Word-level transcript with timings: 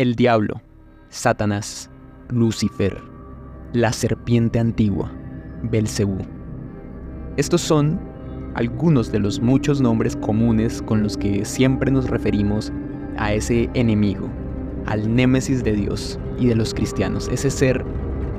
El 0.00 0.14
diablo, 0.14 0.62
Satanás, 1.10 1.90
Lucifer, 2.30 2.96
la 3.74 3.92
serpiente 3.92 4.58
antigua, 4.58 5.12
Belcebú. 5.62 6.16
Estos 7.36 7.60
son 7.60 8.00
algunos 8.54 9.12
de 9.12 9.18
los 9.18 9.40
muchos 9.40 9.82
nombres 9.82 10.16
comunes 10.16 10.80
con 10.80 11.02
los 11.02 11.18
que 11.18 11.44
siempre 11.44 11.90
nos 11.90 12.08
referimos 12.08 12.72
a 13.18 13.34
ese 13.34 13.68
enemigo, 13.74 14.30
al 14.86 15.14
némesis 15.14 15.62
de 15.62 15.72
Dios 15.72 16.18
y 16.38 16.46
de 16.46 16.56
los 16.56 16.72
cristianos, 16.72 17.28
ese 17.30 17.50
ser 17.50 17.84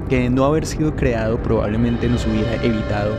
que 0.10 0.22
de 0.22 0.30
no 0.32 0.46
haber 0.46 0.66
sido 0.66 0.96
creado 0.96 1.40
probablemente 1.44 2.10
nos 2.10 2.26
hubiera 2.26 2.56
evitado 2.64 3.14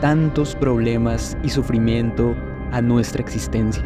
tantos 0.00 0.56
problemas 0.56 1.38
y 1.44 1.48
sufrimiento 1.48 2.34
a 2.72 2.82
nuestra 2.82 3.22
existencia. 3.22 3.84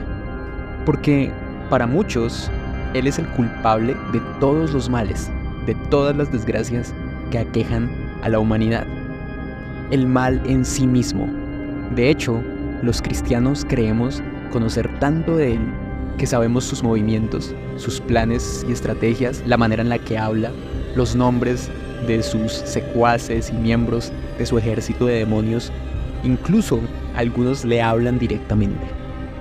Porque 0.86 1.30
para 1.68 1.86
muchos, 1.86 2.50
Él 2.94 3.06
es 3.06 3.18
el 3.18 3.26
culpable 3.28 3.96
de 4.12 4.20
todos 4.40 4.72
los 4.72 4.88
males, 4.88 5.30
de 5.66 5.74
todas 5.90 6.16
las 6.16 6.32
desgracias 6.32 6.94
que 7.30 7.38
aquejan 7.38 7.90
a 8.22 8.28
la 8.28 8.38
humanidad. 8.38 8.86
El 9.90 10.06
mal 10.06 10.40
en 10.46 10.64
sí 10.64 10.86
mismo. 10.86 11.28
De 11.94 12.10
hecho, 12.10 12.42
los 12.82 13.02
cristianos 13.02 13.66
creemos 13.68 14.22
conocer 14.52 14.88
tanto 15.00 15.36
de 15.36 15.54
Él 15.54 15.60
que 16.16 16.26
sabemos 16.26 16.64
sus 16.64 16.82
movimientos, 16.82 17.54
sus 17.76 18.00
planes 18.00 18.64
y 18.68 18.72
estrategias, 18.72 19.42
la 19.46 19.56
manera 19.56 19.82
en 19.82 19.88
la 19.88 19.98
que 19.98 20.18
habla, 20.18 20.50
los 20.96 21.14
nombres 21.14 21.70
de 22.06 22.22
sus 22.22 22.52
secuaces 22.52 23.50
y 23.50 23.52
miembros 23.54 24.12
de 24.36 24.46
su 24.46 24.58
ejército 24.58 25.06
de 25.06 25.14
demonios. 25.14 25.72
Incluso 26.24 26.80
algunos 27.14 27.64
le 27.64 27.80
hablan 27.80 28.18
directamente 28.18 28.84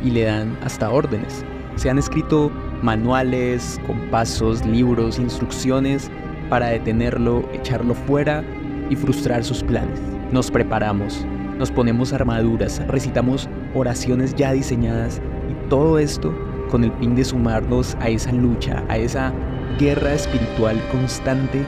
y 0.03 0.11
le 0.11 0.23
dan 0.23 0.57
hasta 0.63 0.89
órdenes. 0.89 1.43
Se 1.75 1.89
han 1.89 1.97
escrito 1.97 2.51
manuales, 2.81 3.79
compasos, 3.85 4.65
libros, 4.65 5.19
instrucciones 5.19 6.11
para 6.49 6.67
detenerlo, 6.67 7.47
echarlo 7.53 7.93
fuera 7.93 8.43
y 8.89 8.95
frustrar 8.95 9.43
sus 9.43 9.63
planes. 9.63 9.99
Nos 10.31 10.51
preparamos, 10.51 11.25
nos 11.57 11.71
ponemos 11.71 12.13
armaduras, 12.13 12.81
recitamos 12.87 13.49
oraciones 13.73 14.35
ya 14.35 14.53
diseñadas 14.53 15.21
y 15.49 15.69
todo 15.69 15.99
esto 15.99 16.33
con 16.69 16.83
el 16.83 16.91
fin 16.93 17.15
de 17.15 17.25
sumarnos 17.25 17.95
a 17.99 18.09
esa 18.09 18.31
lucha, 18.31 18.83
a 18.89 18.97
esa 18.97 19.33
guerra 19.79 20.13
espiritual 20.13 20.81
constante 20.91 21.63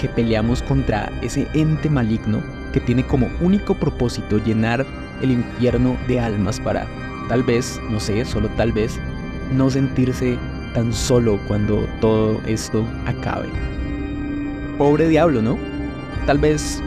que 0.00 0.08
peleamos 0.08 0.62
contra 0.62 1.10
ese 1.22 1.46
ente 1.54 1.88
maligno 1.88 2.40
que 2.72 2.80
tiene 2.80 3.06
como 3.06 3.28
único 3.40 3.74
propósito 3.74 4.38
llenar 4.38 4.84
el 5.22 5.30
infierno 5.30 5.96
de 6.08 6.20
almas 6.20 6.60
para, 6.60 6.86
tal 7.28 7.42
vez, 7.42 7.80
no 7.90 8.00
sé, 8.00 8.24
solo 8.24 8.48
tal 8.56 8.72
vez, 8.72 8.98
no 9.52 9.70
sentirse 9.70 10.36
tan 10.74 10.92
solo 10.92 11.38
cuando 11.48 11.86
todo 12.00 12.40
esto 12.46 12.84
acabe. 13.06 13.48
Pobre 14.76 15.08
diablo, 15.08 15.40
¿no? 15.40 15.56
Tal 16.26 16.38
vez 16.38 16.82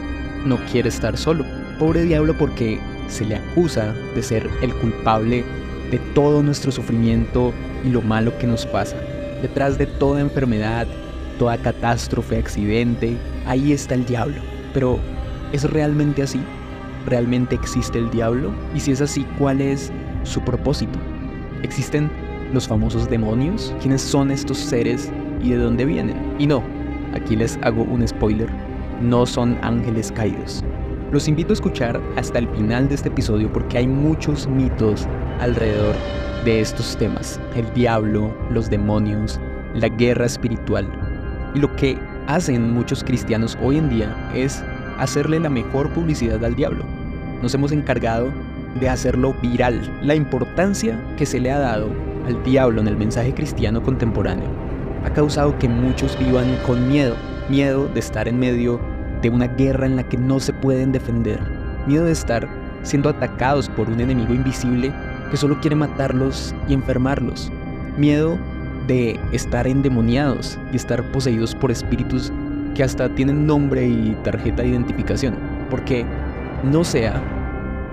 no 0.46 0.58
quiere 0.66 0.90
estar 0.90 1.18
solo. 1.18 1.46
Pobre 1.80 2.04
diablo 2.04 2.38
porque 2.38 2.80
se 3.08 3.26
le 3.26 3.38
acusa 3.38 3.94
de 4.14 4.22
ser 4.22 4.50
el 4.62 4.74
culpable 4.76 5.44
de 5.90 5.98
todo 6.14 6.44
nuestro 6.44 6.72
sufrimiento 6.72 7.54
y 7.86 7.90
lo 7.90 8.02
malo 8.02 8.38
que 8.38 8.48
nos 8.48 8.66
pasa. 8.66 8.98
Detrás 9.42 9.78
de 9.78 9.86
toda 9.86 10.20
enfermedad, 10.20 10.86
toda 11.40 11.58
catástrofe, 11.58 12.38
accidente, 12.38 13.18
ahí 13.46 13.72
está 13.72 13.96
el 13.96 14.06
diablo. 14.06 14.42
Pero, 14.74 15.00
¿es 15.54 15.64
realmente 15.64 16.24
así? 16.24 16.42
¿Realmente 17.06 17.56
existe 17.56 18.00
el 18.00 18.10
diablo? 18.12 18.52
Y 18.76 18.82
si 18.82 18.92
es 18.92 19.00
así, 19.00 19.26
¿cuál 19.38 19.62
es 19.62 19.92
su 20.24 20.42
propósito? 20.42 21.00
¿Existen 21.64 22.10
los 22.54 22.68
famosos 22.68 23.10
demonios? 23.10 23.74
¿Quiénes 23.82 24.02
son 24.02 24.32
estos 24.32 24.58
seres 24.58 25.12
y 25.42 25.52
de 25.52 25.58
dónde 25.58 25.86
vienen? 25.86 26.36
Y 26.40 26.48
no, 26.48 26.64
aquí 27.14 27.36
les 27.36 27.58
hago 27.62 27.84
un 27.84 28.08
spoiler, 28.08 28.50
no 29.02 29.26
son 29.26 29.58
ángeles 29.62 30.12
caídos. 30.12 30.64
Los 31.12 31.28
invito 31.28 31.52
a 31.52 31.54
escuchar 31.54 32.02
hasta 32.18 32.40
el 32.40 32.50
final 32.50 32.90
de 32.90 32.96
este 32.96 33.08
episodio 33.08 33.52
porque 33.52 33.78
hay 33.78 33.88
muchos 33.88 34.48
mitos 34.48 35.08
alrededor 35.40 35.96
de 36.44 36.60
estos 36.60 36.98
temas. 36.98 37.40
El 37.56 37.74
diablo, 37.74 38.36
los 38.52 38.70
demonios, 38.70 39.40
la 39.74 39.88
guerra 39.88 40.26
espiritual. 40.26 40.88
Y 41.56 41.60
lo 41.60 41.74
que 41.78 41.98
hacen 42.28 42.74
muchos 42.74 43.04
cristianos 43.04 43.58
hoy 43.62 43.78
en 43.78 43.90
día 43.90 44.32
es 44.36 44.62
hacerle 44.98 45.40
la 45.40 45.50
mejor 45.50 45.90
publicidad 45.94 46.44
al 46.44 46.56
diablo. 46.56 46.84
Nos 47.42 47.54
hemos 47.54 47.72
encargado 47.72 48.32
de 48.80 48.90
hacerlo 48.90 49.34
viral. 49.42 49.82
La 50.02 50.16
importancia 50.16 51.02
que 51.18 51.26
se 51.26 51.40
le 51.40 51.52
ha 51.52 51.60
dado 51.60 51.90
al 52.28 52.44
diablo 52.44 52.82
en 52.82 52.88
el 52.90 52.98
mensaje 52.98 53.34
cristiano 53.34 53.82
contemporáneo 53.82 54.50
ha 55.06 55.10
causado 55.14 55.58
que 55.58 55.70
muchos 55.70 56.20
vivan 56.20 56.58
con 56.66 56.88
miedo, 56.90 57.16
miedo 57.50 57.88
de 57.88 58.00
estar 58.00 58.28
en 58.28 58.38
medio 58.38 58.80
de 59.22 59.30
una 59.30 59.48
guerra 59.48 59.86
en 59.86 59.96
la 59.96 60.04
que 60.04 60.18
no 60.18 60.40
se 60.40 60.52
pueden 60.52 60.92
defender, 60.92 61.40
miedo 61.88 62.04
de 62.04 62.12
estar 62.12 62.48
siendo 62.84 63.10
atacados 63.10 63.70
por 63.70 63.90
un 63.90 64.02
enemigo 64.02 64.34
invisible 64.34 64.94
que 65.32 65.38
solo 65.38 65.60
quiere 65.62 65.78
matarlos 65.78 66.54
y 66.68 66.74
enfermarlos, 66.74 67.50
miedo 67.98 68.38
de 68.88 69.18
estar 69.32 69.66
endemoniados 69.66 70.60
y 70.74 70.76
estar 70.76 71.10
poseídos 71.12 71.56
por 71.56 71.72
espíritus 71.72 72.32
que 72.76 72.84
hasta 72.84 73.10
tienen 73.16 73.48
nombre 73.48 73.88
y 73.88 74.18
tarjeta 74.24 74.64
de 74.64 74.70
identificación, 74.70 75.36
porque 75.70 76.06
no 76.64 76.84
sea 76.84 77.22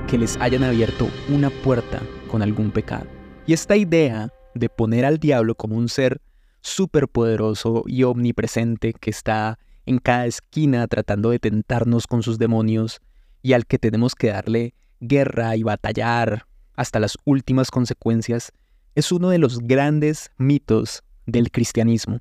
que 0.09 0.19
les 0.19 0.37
hayan 0.41 0.65
abierto 0.65 1.09
una 1.33 1.51
puerta 1.51 2.01
con 2.29 2.43
algún 2.43 2.71
pecado. 2.71 3.14
Y 3.47 3.53
esta 3.53 3.77
idea 3.77 4.33
de 4.55 4.71
poner 4.71 5.05
al 5.05 5.19
diablo 5.19 5.55
como 5.55 5.77
un 5.77 5.91
ser 5.91 6.23
superpoderoso 6.63 7.85
y 7.87 8.05
omnipresente 8.05 8.95
que 8.95 9.11
está 9.11 9.59
en 9.85 9.99
cada 9.99 10.25
esquina 10.25 10.87
tratando 10.89 11.29
de 11.29 11.39
tentarnos 11.39 12.07
con 12.07 12.23
sus 12.23 12.39
demonios 12.39 13.01
y 13.43 13.53
al 13.53 13.67
que 13.67 13.79
tenemos 13.79 14.15
que 14.15 14.29
darle 14.29 14.75
guerra 15.01 15.57
y 15.57 15.63
batallar 15.63 16.47
hasta 16.75 17.01
las 17.01 17.19
últimas 17.27 17.71
consecuencias, 17.71 18.51
es 18.95 19.13
uno 19.13 19.29
de 19.29 19.39
los 19.39 19.59
grandes 19.59 20.31
mitos 20.39 21.03
del 21.27 21.51
cristianismo. 21.51 22.21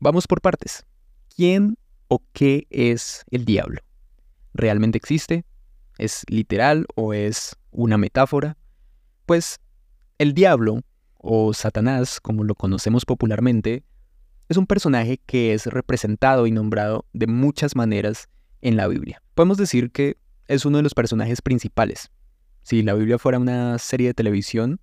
Vamos 0.00 0.26
por 0.26 0.42
partes. 0.42 0.84
¿Quién 1.34 1.78
o 2.08 2.22
qué 2.34 2.66
es 2.68 3.24
el 3.30 3.46
diablo? 3.46 3.80
¿Realmente 4.52 4.98
existe? 4.98 5.46
¿Es 5.96 6.24
literal 6.28 6.84
o 6.94 7.14
es 7.14 7.56
una 7.70 7.96
metáfora? 7.96 8.58
Pues 9.24 9.58
el 10.18 10.34
diablo, 10.34 10.80
o 11.16 11.54
Satanás, 11.54 12.20
como 12.20 12.44
lo 12.44 12.54
conocemos 12.54 13.04
popularmente, 13.04 13.84
es 14.48 14.56
un 14.56 14.66
personaje 14.66 15.20
que 15.26 15.54
es 15.54 15.66
representado 15.66 16.46
y 16.46 16.50
nombrado 16.50 17.06
de 17.12 17.26
muchas 17.26 17.76
maneras 17.76 18.28
en 18.60 18.76
la 18.76 18.88
Biblia. 18.88 19.22
Podemos 19.34 19.58
decir 19.58 19.92
que 19.92 20.16
es 20.48 20.64
uno 20.64 20.78
de 20.78 20.82
los 20.82 20.94
personajes 20.94 21.40
principales. 21.40 22.10
Si 22.62 22.82
la 22.82 22.94
Biblia 22.94 23.18
fuera 23.18 23.38
una 23.38 23.78
serie 23.78 24.08
de 24.08 24.14
televisión, 24.14 24.80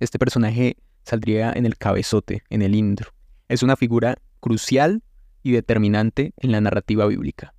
este 0.00 0.18
personaje 0.18 0.76
saldría 1.04 1.52
en 1.54 1.66
el 1.66 1.76
cabezote, 1.76 2.42
en 2.48 2.62
el 2.62 2.74
intro. 2.74 3.10
Es 3.48 3.62
una 3.62 3.76
figura 3.76 4.16
crucial 4.40 5.02
y 5.42 5.52
determinante 5.52 6.32
en 6.38 6.52
la 6.52 6.60
narrativa 6.60 7.06
bíblica. 7.06 7.52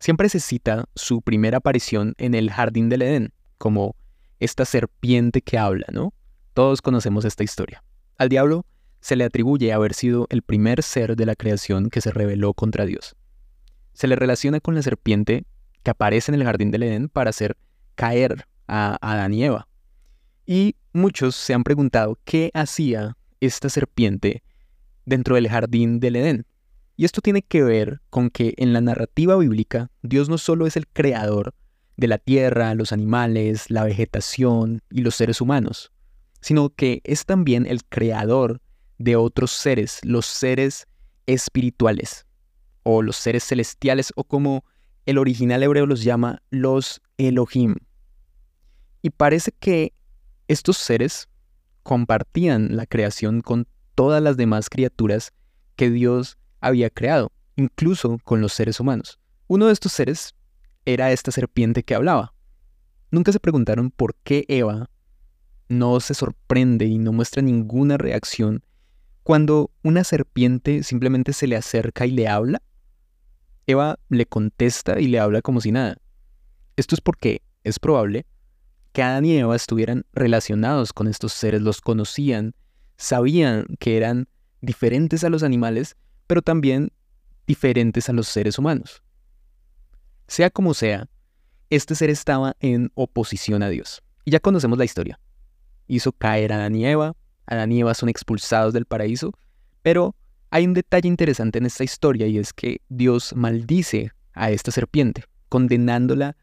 Siempre 0.00 0.28
se 0.28 0.40
cita 0.40 0.88
su 0.94 1.22
primera 1.22 1.58
aparición 1.58 2.14
en 2.18 2.34
el 2.34 2.50
jardín 2.50 2.88
del 2.88 3.02
Edén, 3.02 3.32
como 3.58 3.94
esta 4.40 4.64
serpiente 4.64 5.42
que 5.42 5.58
habla, 5.58 5.86
¿no? 5.92 6.12
Todos 6.58 6.82
conocemos 6.82 7.24
esta 7.24 7.44
historia. 7.44 7.84
Al 8.16 8.28
diablo 8.28 8.66
se 9.00 9.14
le 9.14 9.22
atribuye 9.22 9.72
haber 9.72 9.94
sido 9.94 10.26
el 10.28 10.42
primer 10.42 10.82
ser 10.82 11.14
de 11.14 11.24
la 11.24 11.36
creación 11.36 11.88
que 11.88 12.00
se 12.00 12.10
rebeló 12.10 12.52
contra 12.52 12.84
Dios. 12.84 13.14
Se 13.92 14.08
le 14.08 14.16
relaciona 14.16 14.58
con 14.58 14.74
la 14.74 14.82
serpiente 14.82 15.44
que 15.84 15.92
aparece 15.92 16.32
en 16.32 16.34
el 16.34 16.42
jardín 16.42 16.72
del 16.72 16.82
Edén 16.82 17.10
para 17.10 17.30
hacer 17.30 17.56
caer 17.94 18.48
a 18.66 18.98
Adán 19.00 19.34
y 19.34 19.44
Eva. 19.44 19.68
Y 20.46 20.74
muchos 20.92 21.36
se 21.36 21.54
han 21.54 21.62
preguntado 21.62 22.18
qué 22.24 22.50
hacía 22.54 23.16
esta 23.38 23.68
serpiente 23.68 24.42
dentro 25.06 25.36
del 25.36 25.48
jardín 25.48 26.00
del 26.00 26.16
Edén. 26.16 26.44
Y 26.96 27.04
esto 27.04 27.20
tiene 27.20 27.42
que 27.42 27.62
ver 27.62 28.00
con 28.10 28.30
que 28.30 28.54
en 28.56 28.72
la 28.72 28.80
narrativa 28.80 29.36
bíblica 29.36 29.92
Dios 30.02 30.28
no 30.28 30.38
solo 30.38 30.66
es 30.66 30.76
el 30.76 30.88
creador 30.88 31.54
de 31.96 32.08
la 32.08 32.18
tierra, 32.18 32.74
los 32.74 32.90
animales, 32.90 33.70
la 33.70 33.84
vegetación 33.84 34.82
y 34.90 35.02
los 35.02 35.14
seres 35.14 35.40
humanos, 35.40 35.92
sino 36.40 36.70
que 36.70 37.00
es 37.04 37.24
también 37.24 37.66
el 37.66 37.84
creador 37.84 38.60
de 38.98 39.16
otros 39.16 39.50
seres, 39.50 40.00
los 40.02 40.26
seres 40.26 40.86
espirituales 41.26 42.26
o 42.82 43.02
los 43.02 43.16
seres 43.16 43.44
celestiales 43.44 44.12
o 44.16 44.24
como 44.24 44.64
el 45.06 45.18
original 45.18 45.62
hebreo 45.62 45.86
los 45.86 46.02
llama 46.02 46.42
los 46.50 47.00
Elohim. 47.16 47.76
Y 49.02 49.10
parece 49.10 49.52
que 49.52 49.92
estos 50.48 50.76
seres 50.76 51.28
compartían 51.82 52.76
la 52.76 52.86
creación 52.86 53.40
con 53.40 53.66
todas 53.94 54.22
las 54.22 54.36
demás 54.36 54.68
criaturas 54.68 55.32
que 55.76 55.90
Dios 55.90 56.38
había 56.60 56.90
creado, 56.90 57.32
incluso 57.56 58.18
con 58.24 58.40
los 58.40 58.52
seres 58.52 58.80
humanos. 58.80 59.18
Uno 59.46 59.66
de 59.66 59.72
estos 59.72 59.92
seres 59.92 60.34
era 60.84 61.12
esta 61.12 61.30
serpiente 61.30 61.82
que 61.82 61.94
hablaba. 61.94 62.34
Nunca 63.10 63.32
se 63.32 63.40
preguntaron 63.40 63.90
por 63.90 64.14
qué 64.16 64.44
Eva 64.48 64.90
no 65.68 66.00
se 66.00 66.14
sorprende 66.14 66.86
y 66.86 66.98
no 66.98 67.12
muestra 67.12 67.42
ninguna 67.42 67.96
reacción 67.96 68.62
Cuando 69.22 69.70
una 69.82 70.04
serpiente 70.04 70.82
simplemente 70.82 71.32
se 71.32 71.46
le 71.46 71.56
acerca 71.56 72.06
y 72.06 72.10
le 72.10 72.28
habla, 72.28 72.62
Eva 73.66 73.98
le 74.08 74.24
contesta 74.24 74.98
y 74.98 75.08
le 75.08 75.20
habla 75.20 75.42
como 75.42 75.60
si 75.60 75.70
nada. 75.70 75.98
Esto 76.76 76.94
es 76.94 77.02
porque 77.02 77.42
es 77.64 77.78
probable 77.78 78.24
que 78.92 79.02
Adán 79.02 79.26
y 79.26 79.36
Eva 79.36 79.54
estuvieran 79.54 80.06
relacionados 80.14 80.94
con 80.94 81.08
estos 81.08 81.34
seres, 81.34 81.60
los 81.60 81.82
conocían, 81.82 82.54
sabían 82.96 83.66
que 83.78 83.98
eran 83.98 84.28
diferentes 84.62 85.22
a 85.24 85.28
los 85.28 85.42
animales, 85.42 85.96
pero 86.26 86.40
también 86.40 86.90
diferentes 87.46 88.08
a 88.08 88.14
los 88.14 88.28
seres 88.28 88.58
humanos. 88.58 89.02
Sea 90.26 90.48
como 90.48 90.72
sea, 90.72 91.08
este 91.68 91.94
ser 91.94 92.08
estaba 92.08 92.56
en 92.60 92.90
oposición 92.94 93.62
a 93.62 93.68
Dios. 93.68 94.02
Y 94.24 94.30
ya 94.30 94.40
conocemos 94.40 94.78
la 94.78 94.84
historia. 94.84 95.18
Hizo 95.88 96.12
caer 96.12 96.52
a 96.52 96.56
Adán 96.56 96.76
y 96.76 96.86
Eva, 96.86 97.16
Adán 97.46 97.72
y 97.72 97.80
Eva 97.80 97.94
son 97.94 98.08
expulsados 98.08 98.72
del 98.72 98.84
paraíso, 98.84 99.32
pero 99.82 100.14
hay 100.50 100.66
un 100.66 100.74
detalle 100.74 101.08
interesante 101.08 101.58
en 101.58 101.66
esta 101.66 101.84
historia 101.84 102.26
y 102.26 102.38
es 102.38 102.52
que 102.52 102.80
Dios 102.88 103.34
maldice 103.34 104.12
a 104.34 104.50
esta 104.50 104.70
serpiente, 104.70 105.24
condenándola 105.48 106.36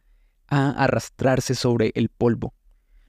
a 0.47 0.71
arrastrarse 0.71 1.55
sobre 1.55 1.91
el 1.95 2.09
polvo, 2.09 2.53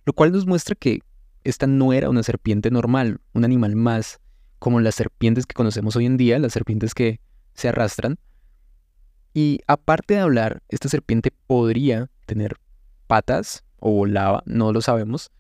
lo 0.05 0.13
cual 0.13 0.33
nos 0.33 0.47
muestra 0.47 0.75
que 0.75 1.01
esta 1.45 1.67
no 1.67 1.93
era 1.93 2.11
una 2.11 2.23
serpiente 2.23 2.71
normal, 2.71 3.21
un 3.33 3.45
animal 3.45 3.77
más 3.77 4.21
como 4.59 4.81
las 4.81 4.95
serpientes 4.95 5.47
que 5.47 5.55
conocemos 5.55 5.97
hoy 5.97 6.07
en 6.07 6.17
día, 6.17 6.39
las 6.39 6.53
serpientes 6.53 6.95
que 6.95 7.21
se 7.55 7.69
arrastran. 7.69 8.19
Y 9.33 9.61
aparte 9.67 10.15
de 10.15 10.21
hablar, 10.21 10.63
esta 10.69 10.89
serpiente 10.89 11.31
podría 11.47 12.11
tener 12.25 12.57
patas 13.07 13.65
o 13.79 13.93
volaba, 13.93 14.43
no 14.47 14.73
lo 14.73 14.81
sabemos, 14.81 15.31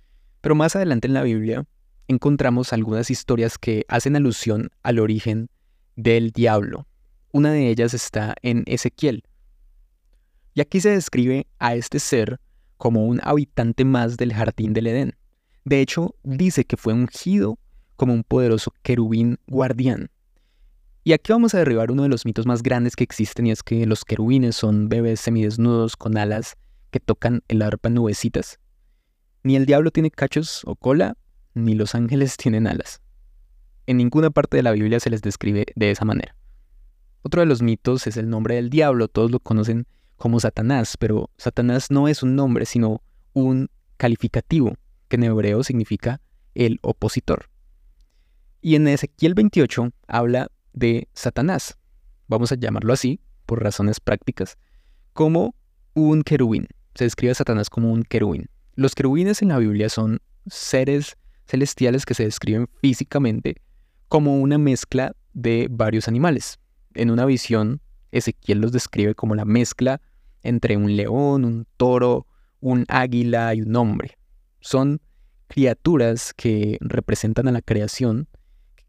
pero 0.47 0.55
más 0.55 0.77
adelante 0.77 1.09
en 1.09 1.15
la 1.15 1.25
Biblia 1.25 1.67
encontramos 2.07 2.73
algunas 2.73 3.11
historias 3.11 3.59
que 3.59 3.85
hacen 3.89 4.15
alusión 4.15 4.71
al 4.85 5.01
origen 5.01 5.49
del 5.97 6.31
diablo. 6.31 6.87
Una 7.33 7.51
de 7.51 7.69
ellas 7.69 7.95
está 7.95 8.37
en 8.43 8.63
Ezequiel, 8.67 9.25
y 10.55 10.61
aquí 10.61 10.81
se 10.81 10.91
describe 10.91 11.49
a 11.59 11.75
este 11.75 11.99
ser 11.99 12.39
como 12.77 13.09
un 13.09 13.21
habitante 13.25 13.85
más 13.85 14.19
del 14.19 14.33
jardín 14.33 14.73
del 14.73 14.87
Edén. 14.87 15.17
De 15.65 15.81
hecho, 15.81 16.15
dice 16.23 16.65
que 16.65 16.77
fue 16.77 16.93
ungido 16.93 17.59
como 17.97 18.15
un 18.15 18.23
poderoso 18.23 18.73
querubín 18.85 19.41
guardián. 19.49 20.13
Y 21.03 21.13
aquí 21.13 21.33
vamos 21.33 21.57
a 21.57 21.59
derribar 21.59 21.91
uno 21.91 22.05
de 22.05 22.09
los 22.09 22.25
mitos 22.25 22.47
más 22.47 22.63
grandes 22.63 22.95
que 22.95 23.03
existen 23.03 23.49
y 23.49 23.51
es 23.51 23.65
que 23.65 23.85
los 23.85 24.05
querubines 24.05 24.55
son 24.55 24.89
bebés 24.89 25.19
semidesnudos 25.19 25.97
con 25.97 26.17
alas 26.17 26.55
que 26.93 27.01
tocan 27.01 27.43
el 27.49 27.63
arpa 27.63 27.89
nubecitas. 27.91 28.61
Ni 29.47 29.55
el 29.55 29.65
diablo 29.65 29.93
tiene 29.93 30.11
cachos 30.11 30.63
o 30.65 30.75
cola, 30.75 31.17
ni 31.55 31.77
los 31.77 31.95
ángeles 31.95 32.37
tienen 32.43 32.67
alas. 32.67 33.01
En 33.87 33.97
ninguna 33.97 34.31
parte 34.31 34.57
de 34.57 34.65
la 34.65 34.73
Biblia 34.73 34.99
se 34.99 35.09
les 35.09 35.23
describe 35.23 35.67
de 35.77 35.93
esa 35.93 36.05
manera. 36.05 36.35
Otro 37.23 37.43
de 37.43 37.47
los 37.47 37.63
mitos 37.63 38.09
es 38.09 38.17
el 38.17 38.29
nombre 38.29 38.57
del 38.57 38.71
diablo, 38.71 39.07
todos 39.07 39.31
lo 39.31 39.39
conocen 39.39 39.87
como 40.17 40.41
Satanás, 40.41 40.97
pero 40.97 41.31
Satanás 41.39 41.93
no 41.93 42.09
es 42.09 42.25
un 42.25 42.35
nombre, 42.35 42.67
sino 42.67 43.05
un 43.35 43.71
calificativo, 43.99 44.75
que 45.07 45.15
en 45.15 45.23
hebreo 45.23 45.63
significa 45.63 46.21
el 46.57 46.81
opositor. 46.83 47.49
Y 48.61 48.75
en 48.75 48.89
Ezequiel 48.89 49.35
28 49.35 49.93
habla 50.09 50.51
de 50.73 51.07
Satanás, 51.13 51.79
vamos 52.27 52.51
a 52.51 52.57
llamarlo 52.57 52.93
así, 52.93 53.21
por 53.47 53.63
razones 53.63 54.01
prácticas, 54.01 54.59
como 55.13 55.55
un 55.95 56.23
querubín. 56.23 56.67
Se 56.97 57.05
describe 57.05 57.31
a 57.31 57.37
Satanás 57.37 57.71
como 57.71 57.93
un 57.93 58.03
querubín. 58.03 58.49
Los 58.77 58.95
querubines 58.95 59.41
en 59.41 59.49
la 59.49 59.59
Biblia 59.59 59.89
son 59.89 60.21
seres 60.47 61.17
celestiales 61.47 62.05
que 62.05 62.13
se 62.13 62.25
describen 62.25 62.69
físicamente 62.83 63.57
como 64.09 64.39
una 64.39 64.59
mezcla 64.59 65.17
de 65.33 65.67
varios 65.71 66.09
animales. 66.09 66.59
En 66.93 67.11
una 67.11 67.25
visión 67.25 67.81
Ezequiel 68.13 68.61
los 68.61 68.73
describe 68.73 69.15
como 69.15 69.35
la 69.35 69.47
mezcla 69.47 70.03
entre 70.43 70.77
un 70.77 70.95
león, 70.95 71.47
un 71.47 71.67
toro, 71.79 72.27
un 72.61 72.85
águila 72.89 73.55
y 73.55 73.63
un 73.63 73.75
hombre. 73.77 74.19
Son 74.61 75.01
criaturas 75.49 76.35
que 76.35 76.77
representan 76.83 77.49
a 77.49 77.53
la 77.53 77.63
creación, 77.63 78.29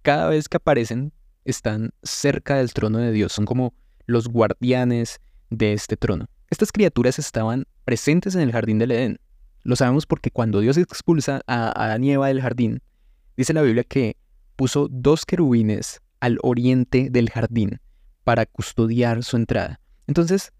cada 0.01 0.27
vez 0.27 0.49
que 0.49 0.57
aparecen 0.57 1.13
están 1.45 1.91
cerca 2.03 2.57
del 2.57 2.73
trono 2.73 2.97
de 2.97 3.13
Dios, 3.13 3.31
son 3.31 3.45
como 3.45 3.73
los 4.05 4.27
guardianes 4.27 5.21
de 5.49 5.71
este 5.71 5.95
trono. 5.95 6.27
Estas 6.49 6.73
criaturas 6.73 7.19
estaban 7.19 7.65
presentes 7.85 8.35
en 8.35 8.41
el 8.41 8.51
jardín 8.51 8.79
del 8.79 8.91
Edén. 8.91 9.19
Lo 9.67 9.75
sabemos 9.75 10.05
porque 10.05 10.31
cuando 10.31 10.61
Dios 10.61 10.77
expulsa 10.77 11.41
a 11.45 11.71
Adán 11.71 12.01
y 12.05 12.13
Eva 12.13 12.29
del 12.29 12.41
jardín, 12.41 12.81
dice 13.35 13.51
la 13.51 13.61
Biblia 13.61 13.83
que 13.83 14.15
puso 14.55 14.87
dos 14.89 15.25
querubines 15.25 15.99
al 16.21 16.37
oriente 16.41 17.09
del 17.09 17.29
jardín 17.29 17.81
para 18.23 18.45
custodiar 18.45 19.25
su 19.25 19.35
entrada. 19.35 19.81
Entonces, 20.07 20.53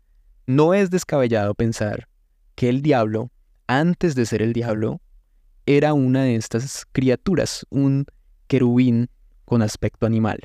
no 0.45 0.74
es 0.74 0.89
descabellado 0.89 1.56
pensar 1.56 2.09
que 2.56 2.68
el 2.68 2.81
diablo, 2.81 3.31
antes 3.68 4.13
de 4.13 4.25
ser 4.25 4.42
el 4.42 4.51
diablo, 4.51 5.00
era 5.65 5.94
una 5.94 6.24
de 6.24 6.36
estas 6.36 6.86
criaturas, 6.92 7.65
un 7.69 8.07
querubín 8.48 9.10
con 9.45 9.62
aspecto 9.62 10.06
animal, 10.06 10.42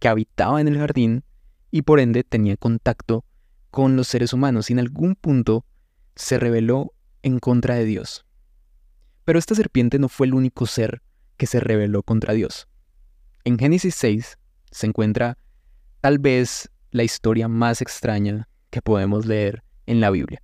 que 0.00 0.08
habitaba 0.08 0.60
en 0.60 0.66
el 0.66 0.78
jardín 0.78 1.22
y 1.70 1.82
por 1.82 2.00
ende 2.00 2.24
tenía 2.24 2.56
contacto 2.56 3.24
con 3.70 3.94
los 3.94 4.08
seres 4.08 4.32
humanos 4.32 4.68
y 4.68 4.72
en 4.72 4.80
algún 4.80 5.14
punto 5.14 5.64
se 6.16 6.40
rebeló 6.40 6.92
en 7.24 7.40
contra 7.40 7.74
de 7.74 7.86
Dios. 7.86 8.24
Pero 9.24 9.38
esta 9.38 9.54
serpiente 9.54 9.98
no 9.98 10.08
fue 10.08 10.26
el 10.26 10.34
único 10.34 10.66
ser 10.66 11.02
que 11.36 11.46
se 11.46 11.58
rebeló 11.58 12.02
contra 12.02 12.34
Dios. 12.34 12.68
En 13.44 13.58
Génesis 13.58 13.94
6 13.96 14.38
se 14.70 14.86
encuentra 14.86 15.38
tal 16.02 16.18
vez 16.18 16.70
la 16.90 17.02
historia 17.02 17.48
más 17.48 17.80
extraña 17.80 18.48
que 18.70 18.82
podemos 18.82 19.26
leer 19.26 19.64
en 19.86 20.00
la 20.00 20.10
Biblia. 20.10 20.42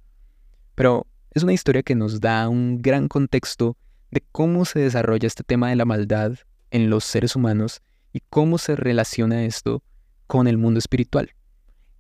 Pero 0.75 1.07
es 1.33 1.43
una 1.43 1.53
historia 1.53 1.83
que 1.83 1.95
nos 1.95 2.21
da 2.21 2.49
un 2.49 2.81
gran 2.81 3.09
contexto 3.09 3.77
de 4.11 4.25
cómo 4.33 4.65
se 4.65 4.81
desarrolla 4.81 5.27
este 5.27 5.45
tema 5.45 5.69
de 5.69 5.77
la 5.77 5.85
maldad 5.85 6.33
en 6.71 6.89
los 6.89 7.05
seres 7.05 7.37
humanos 7.37 7.83
y 8.13 8.21
cómo 8.31 8.57
se 8.57 8.75
relaciona 8.75 9.45
esto 9.45 9.83
con 10.27 10.49
el 10.49 10.57
mundo 10.57 10.79
espiritual. 10.79 11.35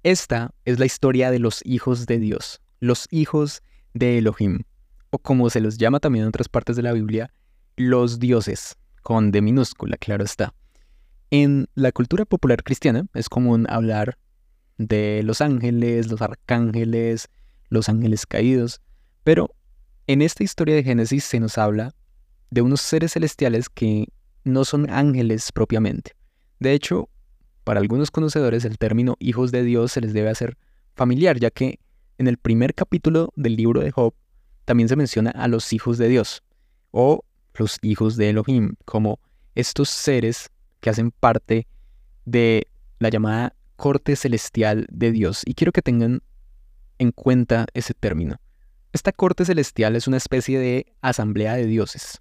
Esta 0.02 0.54
es 0.64 0.78
la 0.78 0.86
historia 0.86 1.30
de 1.30 1.38
los 1.38 1.60
hijos 1.66 2.06
de 2.06 2.18
Dios, 2.18 2.62
los 2.80 3.06
hijos 3.10 3.62
de 3.92 4.18
Elohim, 4.18 4.62
o 5.10 5.18
como 5.18 5.50
se 5.50 5.60
los 5.60 5.76
llama 5.76 6.00
también 6.00 6.24
en 6.24 6.28
otras 6.28 6.48
partes 6.48 6.76
de 6.76 6.82
la 6.82 6.92
Biblia, 6.92 7.32
los 7.76 8.18
dioses, 8.18 8.76
con 9.02 9.30
D 9.30 9.42
minúscula, 9.42 9.96
claro 9.96 10.24
está. 10.24 10.54
En 11.30 11.68
la 11.74 11.92
cultura 11.92 12.24
popular 12.24 12.62
cristiana 12.62 13.06
es 13.14 13.28
común 13.28 13.66
hablar 13.68 14.18
de 14.78 15.22
los 15.24 15.40
ángeles, 15.40 16.10
los 16.10 16.22
arcángeles, 16.22 17.28
los 17.68 17.88
ángeles 17.88 18.26
caídos, 18.26 18.80
pero 19.24 19.54
en 20.06 20.22
esta 20.22 20.42
historia 20.42 20.74
de 20.74 20.82
Génesis 20.82 21.24
se 21.24 21.38
nos 21.38 21.58
habla 21.58 21.94
de 22.50 22.62
unos 22.62 22.80
seres 22.80 23.12
celestiales 23.12 23.68
que 23.68 24.08
no 24.44 24.64
son 24.64 24.90
ángeles 24.90 25.52
propiamente. 25.52 26.12
De 26.58 26.72
hecho, 26.72 27.08
para 27.64 27.80
algunos 27.80 28.10
conocedores 28.10 28.64
el 28.64 28.78
término 28.78 29.16
hijos 29.20 29.52
de 29.52 29.62
Dios 29.62 29.92
se 29.92 30.00
les 30.00 30.12
debe 30.12 30.30
hacer 30.30 30.56
familiar, 30.94 31.38
ya 31.38 31.50
que 31.50 31.78
en 32.18 32.26
el 32.26 32.36
primer 32.36 32.74
capítulo 32.74 33.32
del 33.36 33.56
libro 33.56 33.80
de 33.80 33.90
Job 33.90 34.14
también 34.70 34.88
se 34.88 34.94
menciona 34.94 35.30
a 35.32 35.48
los 35.48 35.72
hijos 35.72 35.98
de 35.98 36.06
Dios, 36.06 36.44
o 36.92 37.24
los 37.54 37.78
hijos 37.82 38.16
de 38.16 38.30
Elohim, 38.30 38.76
como 38.84 39.18
estos 39.56 39.88
seres 39.88 40.48
que 40.78 40.90
hacen 40.90 41.10
parte 41.10 41.66
de 42.24 42.68
la 43.00 43.08
llamada 43.08 43.56
corte 43.74 44.14
celestial 44.14 44.86
de 44.88 45.10
Dios. 45.10 45.42
Y 45.44 45.54
quiero 45.54 45.72
que 45.72 45.82
tengan 45.82 46.22
en 46.98 47.10
cuenta 47.10 47.66
ese 47.74 47.94
término. 47.94 48.36
Esta 48.92 49.10
corte 49.10 49.44
celestial 49.44 49.96
es 49.96 50.06
una 50.06 50.18
especie 50.18 50.60
de 50.60 50.86
asamblea 51.00 51.56
de 51.56 51.66
dioses. 51.66 52.20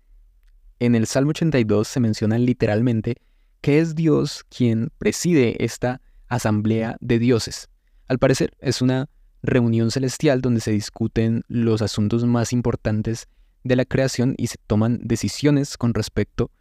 En 0.79 0.96
el 0.96 1.06
Salmo 1.06 1.29
82 1.29 1.88
se 1.88 2.00
menciona 2.00 2.39
literalmente 2.39 3.18
que 3.62 3.77
es 3.77 3.94
Dios 3.94 4.44
quien 4.50 4.89
preside 4.98 5.63
esta 5.63 6.01
asamblea 6.29 6.98
de 7.00 7.20
dioses. 7.20 7.70
Al 8.08 8.18
parecer 8.18 8.58
es 8.60 8.82
una 8.82 9.08
reunión 9.41 9.91
celestial 9.91 10.41
donde 10.41 10.62
se 10.62 10.72
discuten 10.72 11.43
los 11.48 11.81
asuntos 11.81 12.25
más 12.25 12.53
importantes 12.53 13.27
de 13.63 13.75
la 13.75 13.86
creación 13.86 14.36
y 14.38 14.48
se 14.48 14.58
toman 14.67 15.00
decisiones 15.03 15.77
con 15.77 15.93
respecto 15.93 16.51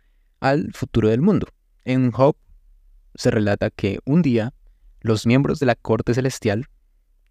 al 0.40 0.72
futuro 0.72 1.08
del 1.08 1.20
mundo. 1.20 1.48
En 1.84 2.10
Job 2.10 2.36
se 3.14 3.30
relata 3.30 3.70
que 3.70 3.98
un 4.04 4.22
día 4.22 4.52
los 5.00 5.26
miembros 5.26 5.58
de 5.60 5.66
la 5.66 5.74
corte 5.74 6.14
celestial, 6.14 6.66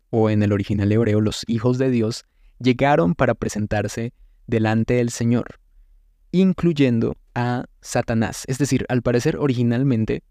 o 0.09 0.29
en 0.29 0.41
el 0.41 0.53
original 0.53 0.91
hebreo 0.91 1.21
los 1.21 1.43
hijos 1.47 1.77
de 1.77 1.89
Dios, 1.89 2.25
llegaron 2.59 3.13
para 3.13 3.35
presentarse 3.35 4.13
delante 4.47 4.95
del 4.95 5.11
Señor, 5.11 5.59
incluyendo 6.31 7.15
a 7.35 7.65
Satanás. 7.81 8.43
Es 8.47 8.57
decir, 8.57 8.85
al 8.89 9.01
parecer 9.01 9.37
originalmente 9.37 10.23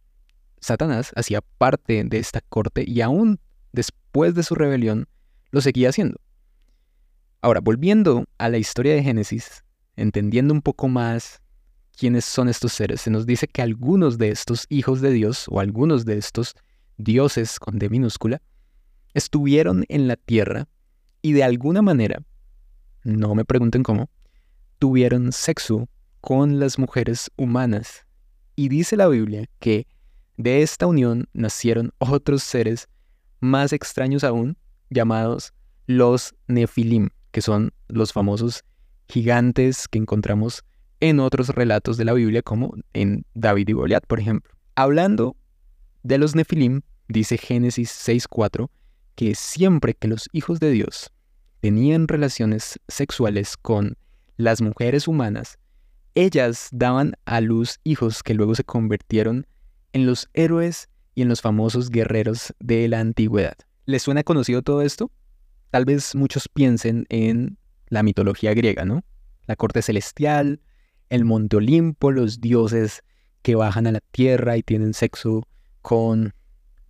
Satanás 0.60 1.12
hacía 1.14 1.42
parte 1.42 2.02
de 2.04 2.18
esta 2.18 2.40
corte 2.40 2.84
y 2.86 3.00
aún 3.00 3.38
después 3.76 4.34
de 4.34 4.42
su 4.42 4.54
rebelión 4.56 5.06
lo 5.52 5.60
seguía 5.60 5.90
haciendo. 5.90 6.18
Ahora, 7.42 7.60
volviendo 7.60 8.24
a 8.38 8.48
la 8.48 8.58
historia 8.58 8.94
de 8.94 9.02
Génesis, 9.02 9.62
entendiendo 9.94 10.52
un 10.52 10.62
poco 10.62 10.88
más 10.88 11.40
quiénes 11.96 12.24
son 12.24 12.48
estos 12.48 12.72
seres. 12.72 13.02
Se 13.02 13.10
nos 13.10 13.26
dice 13.26 13.46
que 13.46 13.62
algunos 13.62 14.18
de 14.18 14.30
estos 14.30 14.66
hijos 14.70 15.00
de 15.00 15.10
Dios 15.10 15.46
o 15.48 15.60
algunos 15.60 16.04
de 16.04 16.18
estos 16.18 16.54
dioses 16.96 17.60
con 17.60 17.78
D 17.78 17.88
minúscula 17.88 18.40
estuvieron 19.14 19.84
en 19.88 20.08
la 20.08 20.16
tierra 20.16 20.66
y 21.22 21.32
de 21.32 21.44
alguna 21.44 21.82
manera, 21.82 22.22
no 23.04 23.34
me 23.34 23.44
pregunten 23.44 23.82
cómo, 23.82 24.10
tuvieron 24.78 25.32
sexo 25.32 25.88
con 26.20 26.58
las 26.58 26.78
mujeres 26.78 27.30
humanas. 27.36 28.06
Y 28.56 28.68
dice 28.68 28.96
la 28.96 29.08
Biblia 29.08 29.44
que 29.58 29.86
de 30.38 30.62
esta 30.62 30.86
unión 30.86 31.28
nacieron 31.34 31.92
otros 31.98 32.42
seres 32.42 32.88
más 33.40 33.72
extraños 33.72 34.24
aún, 34.24 34.56
llamados 34.90 35.52
los 35.86 36.34
Nefilim, 36.48 37.10
que 37.30 37.42
son 37.42 37.72
los 37.88 38.12
famosos 38.12 38.64
gigantes 39.08 39.88
que 39.88 39.98
encontramos 39.98 40.64
en 41.00 41.20
otros 41.20 41.50
relatos 41.50 41.96
de 41.96 42.04
la 42.04 42.14
Biblia, 42.14 42.42
como 42.42 42.74
en 42.92 43.24
David 43.34 43.68
y 43.68 43.72
Goliat, 43.72 44.06
por 44.06 44.20
ejemplo. 44.20 44.52
Hablando 44.74 45.36
de 46.02 46.18
los 46.18 46.34
Nefilim, 46.34 46.82
dice 47.08 47.38
Génesis 47.38 47.90
6.4, 47.90 48.68
que 49.14 49.34
siempre 49.34 49.94
que 49.94 50.08
los 50.08 50.28
hijos 50.32 50.60
de 50.60 50.70
Dios 50.70 51.10
tenían 51.60 52.08
relaciones 52.08 52.78
sexuales 52.88 53.56
con 53.56 53.96
las 54.36 54.60
mujeres 54.60 55.08
humanas, 55.08 55.58
ellas 56.14 56.68
daban 56.72 57.14
a 57.24 57.40
luz 57.40 57.78
hijos 57.84 58.22
que 58.22 58.34
luego 58.34 58.54
se 58.54 58.64
convirtieron 58.64 59.46
en 59.92 60.06
los 60.06 60.28
héroes 60.34 60.88
y 61.16 61.22
en 61.22 61.28
los 61.28 61.40
famosos 61.40 61.90
guerreros 61.90 62.54
de 62.60 62.86
la 62.86 63.00
antigüedad. 63.00 63.56
¿Les 63.86 64.02
suena 64.02 64.22
conocido 64.22 64.62
todo 64.62 64.82
esto? 64.82 65.10
Tal 65.70 65.84
vez 65.84 66.14
muchos 66.14 66.48
piensen 66.48 67.06
en 67.08 67.58
la 67.88 68.02
mitología 68.02 68.54
griega, 68.54 68.84
¿no? 68.84 69.02
La 69.46 69.56
corte 69.56 69.80
celestial, 69.80 70.60
el 71.08 71.24
monte 71.24 71.56
Olimpo, 71.56 72.12
los 72.12 72.40
dioses 72.40 73.02
que 73.42 73.54
bajan 73.54 73.86
a 73.86 73.92
la 73.92 74.00
tierra 74.00 74.58
y 74.58 74.62
tienen 74.62 74.92
sexo 74.92 75.48
con 75.80 76.34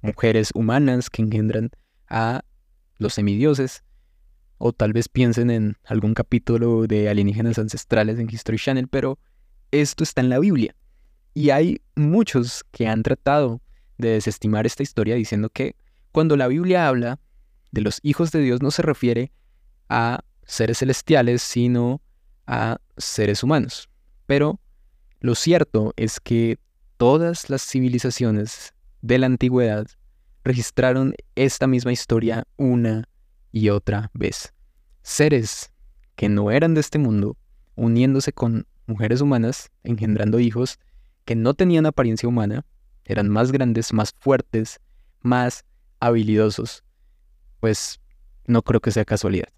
mujeres 0.02 0.50
humanas 0.54 1.09
que 1.09 1.23
engendran 1.23 1.71
a 2.09 2.42
los 2.99 3.14
semidioses. 3.14 3.85
O 4.59 4.73
tal 4.73 4.92
vez 4.92 5.09
piensen 5.09 5.50
en 5.50 5.76
algún 5.85 6.14
capítulo 6.14 6.87
de 6.88 7.09
alienígenas 7.09 7.59
ancestrales 7.59 8.18
en 8.18 8.28
History 8.28 8.59
Channel, 8.59 8.88
pero 8.88 9.21
esto 9.71 10.02
está 10.02 10.21
en 10.21 10.30
la 10.30 10.40
Biblia. 10.40 10.75
Y 11.33 11.50
hay 11.50 11.80
muchos 11.95 12.64
que 12.73 12.88
han 12.88 13.02
tratado 13.02 13.61
de 13.99 14.11
desestimar 14.11 14.67
esta 14.67 14.83
historia 14.83 15.15
diciendo 15.15 15.50
que 15.50 15.76
cuando 16.12 16.37
la 16.37 16.49
Biblia 16.49 16.88
habla 16.88 17.19
de 17.73 17.81
los 17.83 18.00
hijos 18.03 18.33
de 18.33 18.41
Dios 18.41 18.62
no 18.62 18.71
se 18.71 18.83
refiere 18.83 19.33
a 19.88 20.21
seres 20.45 20.79
celestiales, 20.79 21.43
sino 21.43 22.00
a 22.47 22.79
seres 22.97 23.43
humanos. 23.43 23.88
Pero 24.26 24.61
lo 25.21 25.35
cierto 25.35 25.93
es 25.97 26.21
que 26.21 26.59
todas 26.97 27.50
las 27.50 27.62
civilizaciones 27.62 28.75
de 29.03 29.19
la 29.19 29.26
antigüedad 29.26 29.87
registraron 30.45 31.15
esta 31.35 31.67
misma 31.67 31.93
historia 31.93 32.47
una 32.57 33.09
y 33.53 33.69
otra 33.71 34.11
vez. 34.15 34.53
Seres 35.03 35.73
que 36.15 36.29
no 36.29 36.50
eran 36.50 36.75
de 36.75 36.81
este 36.81 36.99
mundo, 36.99 37.37
uniéndose 37.75 38.33
con 38.33 38.67
mujeres 38.87 39.21
humanas, 39.21 39.71
engendrando 39.85 40.38
hijos 40.38 40.79
que 41.25 41.35
no 41.35 41.55
tenían 41.55 41.87
apariencia 41.87 42.29
humana, 42.29 42.65
eran 43.07 43.29
más 43.29 43.53
grandes, 43.53 43.93
más 43.93 44.13
fuertes, 44.19 44.81
más 45.23 45.65
habilidosos. 46.01 46.85
Pues 47.61 48.01
no 48.47 48.63
creo 48.63 48.81
que 48.81 48.91
sea 48.91 49.05
casualidad. 49.05 49.49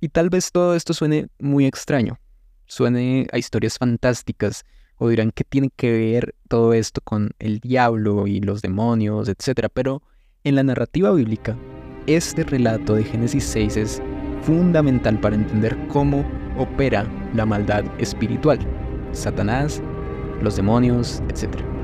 Y 0.00 0.08
tal 0.08 0.30
vez 0.30 0.52
todo 0.52 0.74
esto 0.74 0.92
suene 0.92 1.28
muy 1.38 1.66
extraño, 1.66 2.18
suene 2.66 3.26
a 3.32 3.38
historias 3.38 3.78
fantásticas, 3.78 4.64
o 4.98 5.08
dirán 5.08 5.30
que 5.30 5.44
tiene 5.44 5.70
que 5.74 5.92
ver 5.92 6.34
todo 6.48 6.72
esto 6.72 7.00
con 7.02 7.30
el 7.38 7.60
diablo 7.60 8.26
y 8.26 8.40
los 8.40 8.62
demonios, 8.62 9.28
etc. 9.28 9.68
Pero 9.72 10.02
en 10.44 10.54
la 10.54 10.62
narrativa 10.62 11.10
bíblica, 11.12 11.56
este 12.06 12.44
relato 12.44 12.94
de 12.94 13.04
Génesis 13.04 13.44
6 13.44 13.76
es 13.76 14.02
fundamental 14.42 15.20
para 15.20 15.34
entender 15.34 15.76
cómo 15.88 16.24
opera 16.56 17.06
la 17.34 17.44
maldad 17.44 17.84
espiritual, 17.98 18.58
Satanás, 19.12 19.82
los 20.40 20.56
demonios, 20.56 21.22
etc. 21.28 21.75